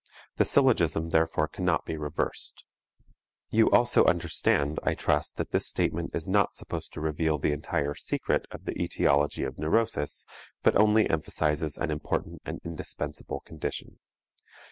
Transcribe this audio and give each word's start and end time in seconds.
The 0.37 0.45
syllogism 0.45 1.11
therefore 1.11 1.47
cannot 1.47 1.85
be 1.85 1.95
reversed. 1.95 2.65
You 3.51 3.69
also 3.69 4.03
understand, 4.05 4.79
I 4.81 4.95
trust, 4.95 5.35
that 5.35 5.51
this 5.51 5.67
statement 5.67 6.15
is 6.15 6.27
not 6.27 6.55
supposed 6.55 6.91
to 6.93 6.99
reveal 6.99 7.37
the 7.37 7.51
entire 7.51 7.93
secret 7.93 8.47
of 8.49 8.65
the 8.65 8.75
etiology 8.81 9.43
of 9.43 9.59
neurosis, 9.59 10.25
but 10.63 10.75
only 10.75 11.07
emphasizes 11.07 11.77
an 11.77 11.91
important 11.91 12.41
and 12.45 12.59
indispensable 12.65 13.41
condition. 13.41 13.99